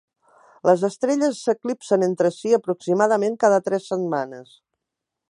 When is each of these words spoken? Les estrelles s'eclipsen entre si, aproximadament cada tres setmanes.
Les 0.67 0.85
estrelles 0.87 1.41
s'eclipsen 1.49 2.07
entre 2.07 2.33
si, 2.37 2.55
aproximadament 2.59 3.39
cada 3.45 3.63
tres 3.69 3.87
setmanes. 3.93 4.61